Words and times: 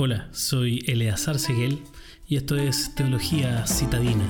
Hola, 0.00 0.28
soy 0.30 0.84
Eleazar 0.86 1.40
Seguel 1.40 1.82
y 2.28 2.36
esto 2.36 2.54
es 2.54 2.94
Teología 2.94 3.66
Citadina. 3.66 4.24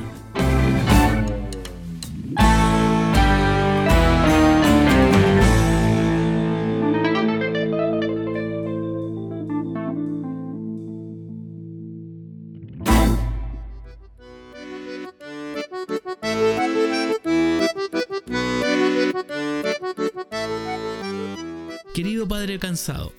Querido 21.93 22.27
padre 22.27 22.59
cansado, 22.59 23.13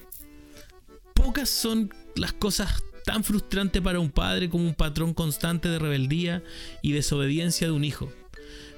pocas 1.13 1.47
son 1.47 1.93
las 2.19 2.33
cosas 2.33 2.83
tan 3.05 3.23
frustrantes 3.23 3.81
para 3.81 3.99
un 3.99 4.11
padre 4.11 4.49
como 4.49 4.65
un 4.65 4.75
patrón 4.75 5.13
constante 5.13 5.69
de 5.69 5.79
rebeldía 5.79 6.43
y 6.81 6.91
desobediencia 6.91 7.67
de 7.67 7.73
un 7.73 7.83
hijo. 7.83 8.11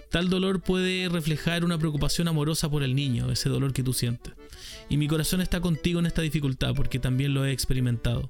Tal 0.10 0.30
dolor 0.30 0.62
puede 0.62 1.10
reflejar 1.10 1.66
una 1.66 1.78
preocupación 1.78 2.28
amorosa 2.28 2.70
por 2.70 2.84
el 2.84 2.96
niño, 2.96 3.32
ese 3.32 3.50
dolor 3.50 3.74
que 3.74 3.84
tú 3.84 3.94
sientes. 3.94 4.34
Y 4.90 4.98
mi 4.98 5.08
corazón 5.08 5.42
está 5.42 5.62
contigo 5.62 6.00
en 6.00 6.06
esta 6.06 6.22
dificultad 6.22 6.74
porque 6.76 7.00
también 7.00 7.34
lo 7.34 7.46
he 7.46 7.52
experimentado. 7.52 8.30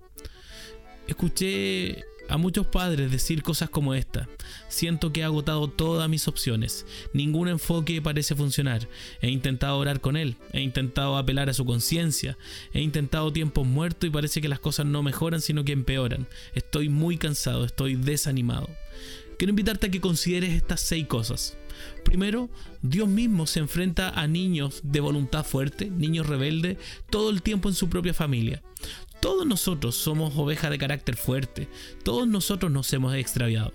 Escuché 1.08 2.06
a 2.32 2.38
muchos 2.38 2.66
padres 2.66 3.12
decir 3.12 3.44
cosas 3.44 3.70
como 3.70 3.94
esta. 3.94 4.30
Siento 4.70 5.12
que 5.12 5.20
he 5.20 5.24
agotado 5.24 5.68
todas 5.68 6.10
mis 6.10 6.30
opciones. 6.30 6.86
Ningún 7.14 7.50
enfoque 7.50 8.02
parece 8.02 8.36
funcionar. 8.36 8.88
He 9.22 9.30
intentado 9.30 9.78
orar 9.78 10.00
con 10.00 10.16
él. 10.16 10.38
He 10.54 10.62
intentado 10.62 11.18
apelar 11.18 11.50
a 11.50 11.54
su 11.54 11.66
conciencia. 11.66 12.38
He 12.74 12.80
intentado 12.80 13.34
tiempos 13.34 13.68
muertos 13.68 14.08
y 14.08 14.12
parece 14.12 14.40
que 14.40 14.48
las 14.48 14.60
cosas 14.60 14.86
no 14.86 15.04
mejoran 15.04 15.42
sino 15.42 15.66
que 15.66 15.74
empeoran. 15.74 16.26
Estoy 16.56 16.88
muy 16.88 17.18
cansado. 17.18 17.66
Estoy 17.66 17.96
desanimado. 17.96 18.70
Quiero 19.38 19.50
invitarte 19.50 19.88
a 19.88 19.92
que 19.92 20.00
consideres 20.00 20.54
estas 20.54 20.80
seis 20.80 21.08
cosas. 21.08 21.58
Primero, 22.06 22.50
Dios 22.82 23.10
mismo 23.10 23.46
se 23.46 23.60
enfrenta 23.60 24.10
a 24.10 24.28
niños 24.28 24.82
de 24.84 25.02
voluntad 25.02 25.44
fuerte, 25.44 25.90
niños 25.90 26.28
rebeldes, 26.28 26.78
todo 27.10 27.30
el 27.30 27.42
tiempo 27.42 27.68
en 27.68 27.76
su 27.76 27.90
propia 27.90 28.14
familia. 28.14 28.62
Todos 29.22 29.46
nosotros 29.46 29.96
somos 29.96 30.34
ovejas 30.36 30.72
de 30.72 30.80
carácter 30.80 31.16
fuerte, 31.16 31.68
todos 32.04 32.28
nosotros 32.28 32.72
nos 32.72 32.92
hemos 32.92 33.14
extraviado. 33.14 33.72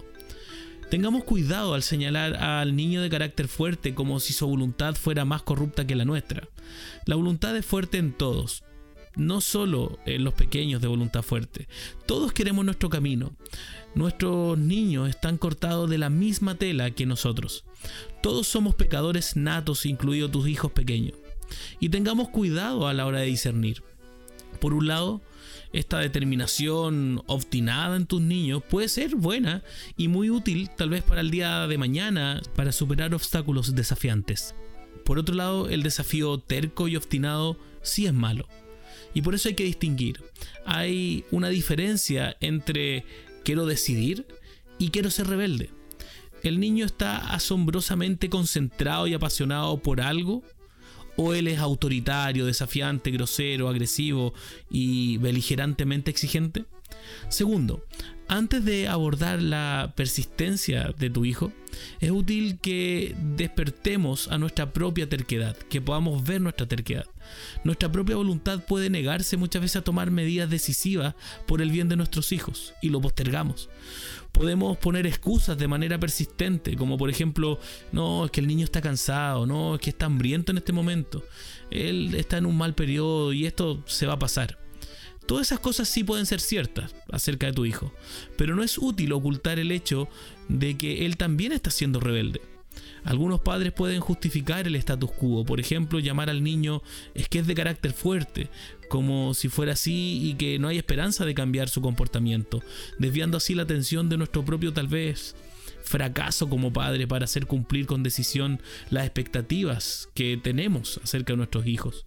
Tengamos 0.91 1.25
cuidado 1.25 1.75
al 1.75 1.83
señalar 1.83 2.37
al 2.37 2.77
niño 2.77 3.03
de 3.03 3.11
carácter 3.11 3.49
fuerte 3.49 3.95
como 3.95 4.21
si 4.21 4.33
su 4.33 4.47
voluntad 4.47 4.95
fuera 4.95 5.25
más 5.25 5.43
corrupta 5.43 5.87
que 5.87 5.97
la 5.97 6.05
nuestra. 6.05 6.49
La 7.07 7.17
voluntad 7.17 7.57
es 7.57 7.67
fuerte 7.67 7.99
en 7.99 8.13
todos, 8.13 8.63
no 9.17 9.41
solo 9.41 9.99
en 10.05 10.23
los 10.23 10.35
pequeños 10.35 10.81
de 10.81 10.89
voluntad 10.89 11.23
fuerte. 11.23 11.67
Todos 12.07 12.33
queremos 12.33 12.65
nuestro 12.65 12.89
camino. 12.89 13.33
Nuestros 13.95 14.59
niños 14.59 15.09
están 15.09 15.39
cortados 15.39 15.91
de 15.91 15.99
la 15.99 16.11
misma 16.11 16.55
tela 16.55 16.91
que 16.93 17.07
nosotros. 17.07 17.65
Todos 18.23 18.47
somos 18.47 18.75
pecadores 18.75 19.37
natos, 19.37 19.87
incluidos 19.87 20.31
tus 20.31 20.47
hijos 20.47 20.71
pequeños. 20.71 21.15
Y 21.81 21.89
tengamos 21.89 22.29
cuidado 22.29 22.87
a 22.87 22.95
la 22.95 23.07
hora 23.07 23.21
de 23.21 23.27
discernir. 23.27 23.83
Por 24.59 24.75
un 24.75 24.87
lado, 24.87 25.21
esta 25.73 25.99
determinación 25.99 27.23
obstinada 27.27 27.97
en 27.97 28.07
tus 28.07 28.21
niños 28.21 28.63
puede 28.63 28.89
ser 28.89 29.17
buena 29.17 29.63
y 29.97 30.09
muy 30.09 30.31
útil 30.31 30.71
tal 30.77 30.91
vez 30.91 31.03
para 31.03 31.21
el 31.21 31.31
día 31.31 31.67
de 31.67 31.79
mañana 31.79 32.43
para 32.55 32.73
superar 32.73 33.15
obstáculos 33.15 33.75
desafiantes. 33.75 34.55
Por 35.05 35.19
otro 35.19 35.35
lado, 35.35 35.69
el 35.69 35.83
desafío 35.83 36.39
terco 36.39 36.89
y 36.89 36.97
obstinado 36.97 37.57
sí 37.83 38.07
es 38.07 38.13
malo. 38.13 38.49
Y 39.15 39.23
por 39.23 39.35
eso 39.35 39.49
hay 39.49 39.55
que 39.55 39.65
distinguir. 39.65 40.21
Hay 40.65 41.25
una 41.31 41.49
diferencia 41.49 42.37
entre 42.41 43.05
quiero 43.45 43.67
decidir 43.67 44.27
y 44.79 44.91
quiero 44.91 45.11
ser 45.11 45.29
rebelde. 45.29 45.71
El 46.43 46.61
niño 46.61 46.85
está 46.85 47.33
asombrosamente 47.33 48.29
concentrado 48.29 49.07
y 49.07 49.15
apasionado 49.15 49.79
por 49.79 50.01
algo 50.01 50.43
o 51.17 51.35
él 51.35 51.49
es 51.49 51.59
autoritario, 51.59 52.47
desafiante, 52.47 53.11
grosero, 53.11 53.69
agresivo 53.69 54.35
y 54.71 55.19
beligerantemente 55.19 56.11
exigente? 56.11 56.65
Segundo, 57.29 57.85
antes 58.29 58.65
de 58.65 58.89
abordar 58.89 59.41
la 59.41 59.93
persistencia 59.95 60.93
de 60.99 61.11
tu 61.11 61.25
hijo, 61.25 61.53
es 62.01 62.11
útil 62.11 62.59
que 62.61 63.15
despertemos 63.37 64.29
a 64.29 64.39
nuestra 64.39 64.73
propia 64.73 65.09
terquedad, 65.09 65.57
que 65.57 65.81
podamos 65.81 66.25
ver 66.25 66.41
nuestra 66.41 66.67
terquedad. 66.67 67.07
Nuestra 67.63 67.91
propia 67.91 68.17
voluntad 68.17 68.65
puede 68.65 68.91
negarse 68.91 69.37
muchas 69.37 69.63
veces 69.63 69.77
a 69.77 69.85
tomar 69.85 70.11
medidas 70.11 70.51
decisivas 70.51 71.15
por 71.47 71.63
el 71.63 71.71
bien 71.71 71.89
de 71.89 71.97
nuestros 71.97 72.33
hijos 72.33 72.75
y 72.83 72.89
lo 72.89 73.01
postergamos. 73.01 73.69
Podemos 74.33 74.77
poner 74.79 75.07
excusas 75.07 75.57
de 75.57 75.69
manera 75.69 75.99
persistente, 75.99 76.77
como 76.77 76.99
por 76.99 77.11
ejemplo, 77.11 77.61
no, 77.93 78.25
es 78.25 78.31
que 78.33 78.41
el 78.41 78.49
niño 78.49 78.65
está 78.65 78.81
cansado, 78.81 79.47
no, 79.47 79.77
es 79.77 79.81
que 79.81 79.91
está 79.91 80.07
hambriento 80.07 80.51
en 80.51 80.59
este 80.59 80.73
momento, 80.73 81.25
él 81.71 82.15
está 82.17 82.39
en 82.39 82.47
un 82.47 82.57
mal 82.57 82.75
periodo 82.75 83.33
y 83.33 83.47
esto 83.47 83.83
se 83.87 84.07
va 84.07 84.15
a 84.15 84.19
pasar. 84.19 84.66
Todas 85.27 85.49
esas 85.49 85.61
cosas 85.61 85.89
sí 85.89 86.05
pueden 86.05 86.27
ser 86.27 86.41
ciertas 86.41 86.95
acerca 87.11 87.47
de 87.47 87.53
tu 87.53 87.65
hijo, 87.65 87.93
pero 88.37 88.55
no 88.55 88.63
es 88.63 88.79
útil 88.79 89.13
ocultar 89.13 89.59
el 89.59 89.73
hecho 89.73 90.09
de 90.49 90.77
que 90.77 91.05
él 91.05 91.17
también 91.17 91.53
está 91.53 91.71
siendo 91.71 91.99
rebelde. 92.01 92.41
Algunos 93.03 93.41
padres 93.41 93.73
pueden 93.73 94.01
justificar 94.01 94.67
el 94.67 94.77
status 94.77 95.11
quo, 95.13 95.45
por 95.45 95.61
ejemplo, 95.61 95.99
llamar 95.99 96.29
al 96.29 96.43
niño 96.43 96.83
es 97.15 97.29
que 97.29 97.39
es 97.39 97.47
de 97.47 97.55
carácter 97.55 97.93
fuerte, 97.93 98.49
como 98.89 99.35
si 99.35 99.49
fuera 99.49 99.73
así 99.73 100.21
y 100.25 100.35
que 100.35 100.59
no 100.59 100.69
hay 100.69 100.77
esperanza 100.77 101.25
de 101.25 101.35
cambiar 101.35 101.69
su 101.69 101.81
comportamiento, 101.81 102.63
desviando 102.99 103.37
así 103.37 103.55
la 103.55 103.63
atención 103.63 104.09
de 104.09 104.19
nuestro 104.19 104.45
propio 104.45 104.73
tal 104.73 104.89
vez 104.89 105.37
fracaso 105.83 106.49
como 106.49 106.73
padre 106.73 107.07
para 107.07 107.25
hacer 107.25 107.47
cumplir 107.47 107.87
con 107.87 108.03
decisión 108.03 108.61
las 108.91 109.05
expectativas 109.05 110.09
que 110.15 110.37
tenemos 110.37 111.01
acerca 111.03 111.33
de 111.33 111.39
nuestros 111.39 111.67
hijos. 111.67 112.05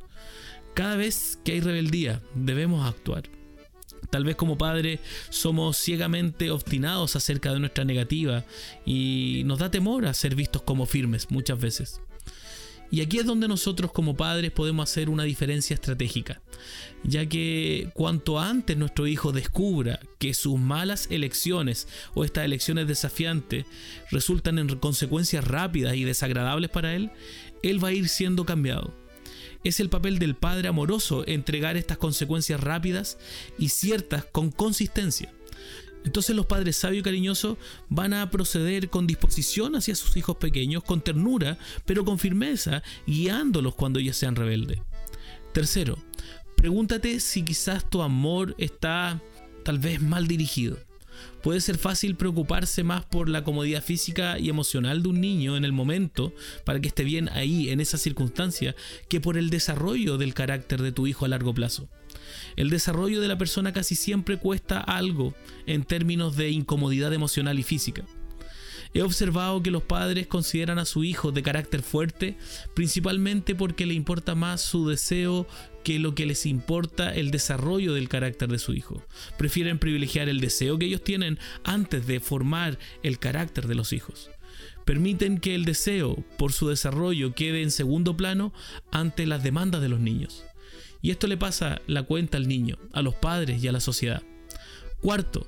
Cada 0.79 0.95
vez 0.95 1.37
que 1.43 1.51
hay 1.51 1.59
rebeldía, 1.59 2.21
debemos 2.35 2.87
actuar. 2.87 3.23
Tal 4.11 4.23
vez 4.23 4.37
como 4.37 4.57
padre 4.57 5.01
somos 5.29 5.75
ciegamente 5.75 6.51
obstinados 6.51 7.17
acerca 7.17 7.51
de 7.51 7.59
nuestra 7.59 7.83
negativa 7.83 8.45
y 8.85 9.41
nos 9.43 9.59
da 9.59 9.69
temor 9.69 10.05
a 10.05 10.13
ser 10.13 10.35
vistos 10.35 10.61
como 10.61 10.85
firmes 10.85 11.31
muchas 11.31 11.59
veces. 11.59 11.99
Y 12.91 13.01
aquí 13.01 13.19
es 13.19 13.25
donde 13.25 13.49
nosotros 13.49 13.91
como 13.91 14.15
padres 14.15 14.51
podemos 14.51 14.89
hacer 14.89 15.09
una 15.09 15.23
diferencia 15.23 15.73
estratégica, 15.73 16.41
ya 17.03 17.25
que 17.25 17.89
cuanto 17.93 18.39
antes 18.39 18.77
nuestro 18.77 19.05
hijo 19.05 19.33
descubra 19.33 19.99
que 20.17 20.33
sus 20.33 20.57
malas 20.57 21.07
elecciones 21.11 21.89
o 22.13 22.23
estas 22.23 22.45
elecciones 22.45 22.87
desafiantes 22.87 23.65
resultan 24.11 24.57
en 24.57 24.69
consecuencias 24.77 25.43
rápidas 25.43 25.97
y 25.97 26.05
desagradables 26.05 26.69
para 26.69 26.95
él, 26.95 27.11
él 27.63 27.83
va 27.83 27.89
a 27.89 27.93
ir 27.93 28.07
siendo 28.07 28.45
cambiado 28.45 28.93
es 29.63 29.79
el 29.79 29.89
papel 29.89 30.19
del 30.19 30.35
padre 30.35 30.67
amoroso 30.67 31.23
entregar 31.27 31.77
estas 31.77 31.97
consecuencias 31.97 32.61
rápidas 32.61 33.17
y 33.57 33.69
ciertas 33.69 34.25
con 34.25 34.51
consistencia. 34.51 35.33
Entonces 36.05 36.35
los 36.35 36.45
padres 36.45 36.77
sabios 36.77 37.01
y 37.01 37.03
cariñosos 37.03 37.57
van 37.89 38.13
a 38.13 38.29
proceder 38.31 38.89
con 38.89 39.05
disposición 39.05 39.75
hacia 39.75 39.95
sus 39.95 40.15
hijos 40.15 40.37
pequeños, 40.37 40.83
con 40.83 41.01
ternura, 41.01 41.57
pero 41.85 42.05
con 42.05 42.19
firmeza, 42.19 42.83
guiándolos 43.05 43.75
cuando 43.75 43.99
ellos 43.99 44.15
sean 44.15 44.35
rebeldes. 44.35 44.79
Tercero, 45.53 45.97
pregúntate 46.55 47.19
si 47.19 47.43
quizás 47.43 47.89
tu 47.89 48.01
amor 48.01 48.55
está 48.57 49.21
tal 49.65 49.79
vez 49.79 50.01
mal 50.01 50.27
dirigido. 50.27 50.77
Puede 51.41 51.61
ser 51.61 51.77
fácil 51.77 52.15
preocuparse 52.15 52.83
más 52.83 53.05
por 53.05 53.29
la 53.29 53.43
comodidad 53.43 53.83
física 53.83 54.39
y 54.39 54.49
emocional 54.49 55.03
de 55.03 55.09
un 55.09 55.21
niño 55.21 55.55
en 55.55 55.65
el 55.65 55.71
momento 55.71 56.33
para 56.65 56.79
que 56.79 56.89
esté 56.89 57.03
bien 57.03 57.29
ahí, 57.29 57.69
en 57.69 57.79
esa 57.81 57.97
circunstancia, 57.97 58.75
que 59.07 59.21
por 59.21 59.37
el 59.37 59.49
desarrollo 59.49 60.17
del 60.17 60.33
carácter 60.33 60.81
de 60.81 60.91
tu 60.91 61.07
hijo 61.07 61.25
a 61.25 61.29
largo 61.29 61.53
plazo. 61.53 61.89
El 62.55 62.69
desarrollo 62.69 63.21
de 63.21 63.27
la 63.27 63.37
persona 63.37 63.73
casi 63.73 63.95
siempre 63.95 64.37
cuesta 64.37 64.79
algo 64.79 65.33
en 65.65 65.83
términos 65.83 66.35
de 66.35 66.49
incomodidad 66.49 67.13
emocional 67.13 67.59
y 67.59 67.63
física. 67.63 68.03
He 68.93 69.03
observado 69.03 69.61
que 69.61 69.71
los 69.71 69.83
padres 69.83 70.27
consideran 70.27 70.79
a 70.79 70.85
su 70.85 71.03
hijo 71.03 71.31
de 71.31 71.43
carácter 71.43 71.83
fuerte 71.83 72.37
principalmente 72.73 73.53
porque 73.53 73.85
le 73.85 73.93
importa 73.93 74.33
más 74.33 74.61
su 74.61 74.87
deseo 74.87 75.47
que 75.83 75.99
lo 75.99 76.15
que 76.15 76.25
les 76.25 76.45
importa 76.45 77.13
el 77.13 77.31
desarrollo 77.31 77.93
del 77.93 78.09
carácter 78.09 78.49
de 78.49 78.59
su 78.59 78.73
hijo. 78.73 79.03
Prefieren 79.37 79.79
privilegiar 79.79 80.27
el 80.27 80.39
deseo 80.39 80.79
que 80.79 80.87
ellos 80.87 81.03
tienen 81.03 81.37
antes 81.63 82.07
de 82.07 82.19
formar 82.19 82.79
el 83.03 83.19
carácter 83.19 83.67
de 83.67 83.75
los 83.75 83.93
hijos. 83.93 84.31
Permiten 84.85 85.39
que 85.39 85.53
el 85.53 85.65
deseo 85.65 86.15
por 86.37 86.51
su 86.51 86.67
desarrollo 86.67 87.35
quede 87.35 87.61
en 87.61 87.69
segundo 87.69 88.17
plano 88.17 88.53
ante 88.91 89.27
las 89.27 89.43
demandas 89.43 89.81
de 89.81 89.89
los 89.89 89.99
niños. 89.99 90.43
Y 91.01 91.11
esto 91.11 91.27
le 91.27 91.37
pasa 91.37 91.81
la 91.85 92.03
cuenta 92.03 92.37
al 92.37 92.47
niño, 92.47 92.77
a 92.91 93.03
los 93.03 93.13
padres 93.15 93.63
y 93.63 93.67
a 93.67 93.71
la 93.71 93.79
sociedad. 93.79 94.23
Cuarto, 94.99 95.47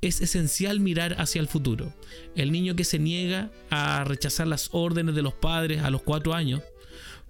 es 0.00 0.20
esencial 0.20 0.80
mirar 0.80 1.16
hacia 1.18 1.40
el 1.40 1.48
futuro. 1.48 1.92
El 2.34 2.52
niño 2.52 2.76
que 2.76 2.84
se 2.84 2.98
niega 2.98 3.50
a 3.70 4.04
rechazar 4.04 4.46
las 4.46 4.70
órdenes 4.72 5.14
de 5.14 5.22
los 5.22 5.34
padres 5.34 5.82
a 5.82 5.90
los 5.90 6.02
cuatro 6.02 6.34
años, 6.34 6.62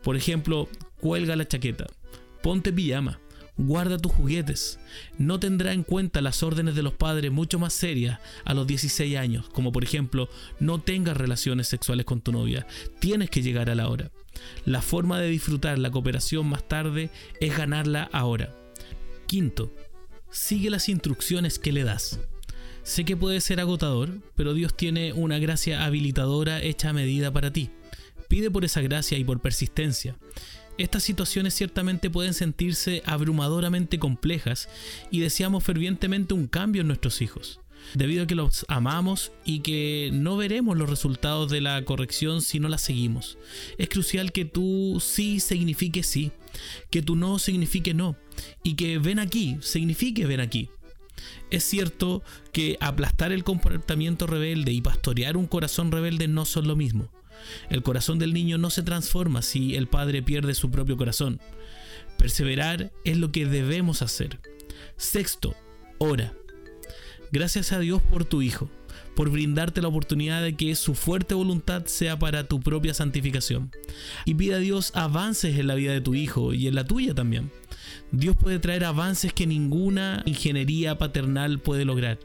por 0.02 0.16
ejemplo, 0.16 0.68
cuelga 1.00 1.36
la 1.36 1.48
chaqueta, 1.48 1.86
ponte 2.42 2.72
pijama, 2.72 3.20
guarda 3.56 3.98
tus 3.98 4.12
juguetes. 4.12 4.78
No 5.18 5.38
tendrá 5.40 5.72
en 5.72 5.82
cuenta 5.82 6.20
las 6.20 6.42
órdenes 6.42 6.74
de 6.74 6.82
los 6.82 6.94
padres 6.94 7.30
mucho 7.30 7.58
más 7.58 7.72
serias 7.72 8.18
a 8.44 8.54
los 8.54 8.66
16 8.66 9.16
años, 9.16 9.48
como 9.48 9.72
por 9.72 9.84
ejemplo, 9.84 10.28
no 10.58 10.80
tengas 10.80 11.16
relaciones 11.16 11.68
sexuales 11.68 12.06
con 12.06 12.20
tu 12.20 12.32
novia, 12.32 12.66
tienes 12.98 13.30
que 13.30 13.42
llegar 13.42 13.70
a 13.70 13.74
la 13.74 13.88
hora. 13.88 14.10
La 14.64 14.80
forma 14.80 15.20
de 15.20 15.28
disfrutar 15.28 15.78
la 15.78 15.90
cooperación 15.90 16.46
más 16.46 16.66
tarde 16.66 17.10
es 17.40 17.56
ganarla 17.56 18.08
ahora. 18.12 18.54
Quinto, 19.26 19.72
sigue 20.30 20.70
las 20.70 20.88
instrucciones 20.88 21.58
que 21.58 21.72
le 21.72 21.84
das. 21.84 22.20
Sé 22.82 23.04
que 23.04 23.16
puede 23.16 23.40
ser 23.40 23.60
agotador, 23.60 24.18
pero 24.36 24.54
Dios 24.54 24.76
tiene 24.76 25.12
una 25.12 25.38
gracia 25.38 25.84
habilitadora 25.84 26.62
hecha 26.62 26.90
a 26.90 26.92
medida 26.92 27.32
para 27.32 27.52
ti. 27.52 27.70
Pide 28.28 28.50
por 28.50 28.64
esa 28.64 28.80
gracia 28.80 29.18
y 29.18 29.24
por 29.24 29.40
persistencia. 29.40 30.16
Estas 30.78 31.02
situaciones 31.02 31.54
ciertamente 31.54 32.08
pueden 32.08 32.32
sentirse 32.32 33.02
abrumadoramente 33.04 33.98
complejas 33.98 34.68
y 35.10 35.20
deseamos 35.20 35.62
fervientemente 35.62 36.32
un 36.32 36.46
cambio 36.46 36.80
en 36.80 36.88
nuestros 36.88 37.20
hijos, 37.20 37.60
debido 37.94 38.22
a 38.22 38.26
que 38.26 38.34
los 38.34 38.64
amamos 38.66 39.30
y 39.44 39.60
que 39.60 40.08
no 40.12 40.38
veremos 40.38 40.78
los 40.78 40.88
resultados 40.88 41.50
de 41.50 41.60
la 41.60 41.84
corrección 41.84 42.40
si 42.40 42.60
no 42.60 42.68
la 42.70 42.78
seguimos. 42.78 43.36
Es 43.76 43.90
crucial 43.90 44.32
que 44.32 44.46
tu 44.46 45.02
sí 45.04 45.38
signifique 45.40 46.02
sí, 46.02 46.32
que 46.88 47.02
tu 47.02 47.14
no 47.14 47.38
signifique 47.38 47.92
no, 47.92 48.16
y 48.62 48.74
que 48.74 48.98
ven 48.98 49.18
aquí 49.18 49.58
signifique 49.60 50.24
ven 50.24 50.40
aquí. 50.40 50.70
Es 51.50 51.64
cierto 51.64 52.22
que 52.52 52.76
aplastar 52.80 53.32
el 53.32 53.44
comportamiento 53.44 54.26
rebelde 54.26 54.72
y 54.72 54.80
pastorear 54.80 55.36
un 55.36 55.46
corazón 55.46 55.90
rebelde 55.90 56.28
no 56.28 56.44
son 56.44 56.68
lo 56.68 56.76
mismo. 56.76 57.08
El 57.70 57.82
corazón 57.82 58.18
del 58.18 58.34
niño 58.34 58.58
no 58.58 58.70
se 58.70 58.82
transforma 58.82 59.42
si 59.42 59.74
el 59.74 59.88
padre 59.88 60.22
pierde 60.22 60.54
su 60.54 60.70
propio 60.70 60.96
corazón. 60.96 61.40
Perseverar 62.18 62.92
es 63.04 63.16
lo 63.16 63.32
que 63.32 63.46
debemos 63.46 64.02
hacer. 64.02 64.40
Sexto, 64.96 65.54
ora. 65.98 66.34
Gracias 67.32 67.72
a 67.72 67.78
Dios 67.78 68.02
por 68.02 68.24
tu 68.24 68.42
hijo, 68.42 68.68
por 69.14 69.30
brindarte 69.30 69.80
la 69.80 69.88
oportunidad 69.88 70.42
de 70.42 70.56
que 70.56 70.74
su 70.74 70.94
fuerte 70.94 71.34
voluntad 71.34 71.86
sea 71.86 72.18
para 72.18 72.44
tu 72.44 72.60
propia 72.60 72.92
santificación. 72.92 73.70
Y 74.24 74.34
pide 74.34 74.54
a 74.54 74.58
Dios 74.58 74.90
avances 74.94 75.58
en 75.58 75.68
la 75.68 75.76
vida 75.76 75.92
de 75.92 76.00
tu 76.00 76.14
hijo 76.14 76.52
y 76.52 76.66
en 76.66 76.74
la 76.74 76.84
tuya 76.84 77.14
también. 77.14 77.50
Dios 78.12 78.36
puede 78.36 78.58
traer 78.58 78.84
avances 78.84 79.32
que 79.32 79.46
ninguna 79.46 80.22
ingeniería 80.26 80.98
paternal 80.98 81.58
puede 81.58 81.84
lograr. 81.84 82.18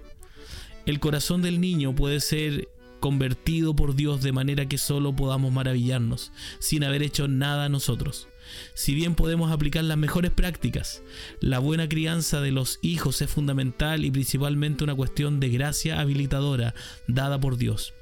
El 0.86 1.00
corazón 1.00 1.42
del 1.42 1.60
niño 1.60 1.96
puede 1.96 2.20
ser 2.20 2.68
convertido 3.00 3.76
por 3.76 3.96
Dios 3.96 4.22
de 4.22 4.32
manera 4.32 4.68
que 4.68 4.78
solo 4.78 5.16
podamos 5.16 5.52
maravillarnos, 5.52 6.32
sin 6.60 6.84
haber 6.84 7.04
hecho 7.04 7.28
nada 7.28 7.70
nosotros. 7.70 8.28
Si 8.74 8.96
bien 8.96 9.16
podemos 9.16 9.52
aplicar 9.52 9.84
las 9.84 9.98
mejores 9.98 10.32
prácticas, 10.32 11.04
la 11.40 11.60
buena 11.60 11.90
crianza 11.90 12.42
de 12.42 12.52
los 12.52 12.80
hijos 12.82 13.22
es 13.22 13.30
fundamental 13.30 14.06
y 14.06 14.12
principalmente 14.12 14.84
una 14.84 14.96
cuestión 14.96 15.40
de 15.40 15.50
gracia 15.50 16.00
habilitadora 16.00 16.74
dada 17.08 17.40
por 17.40 17.58
Dios. 17.58 17.94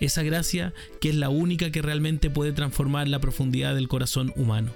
Esa 0.00 0.22
gracia 0.22 0.74
que 1.00 1.08
es 1.08 1.16
la 1.16 1.28
única 1.28 1.70
que 1.70 1.82
realmente 1.82 2.30
puede 2.30 2.52
transformar 2.52 3.08
la 3.08 3.20
profundidad 3.20 3.74
del 3.74 3.88
corazón 3.88 4.32
humano. 4.36 4.72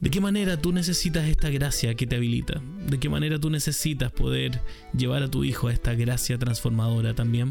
¿De 0.00 0.10
qué 0.10 0.20
manera 0.20 0.56
tú 0.56 0.72
necesitas 0.72 1.26
esta 1.28 1.50
gracia 1.50 1.94
que 1.94 2.06
te 2.06 2.16
habilita? 2.16 2.62
¿De 2.86 2.98
qué 2.98 3.08
manera 3.08 3.38
tú 3.38 3.50
necesitas 3.50 4.12
poder 4.12 4.60
llevar 4.96 5.24
a 5.24 5.28
tu 5.28 5.44
hijo 5.44 5.68
a 5.68 5.72
esta 5.72 5.94
gracia 5.94 6.38
transformadora 6.38 7.14
también? 7.14 7.50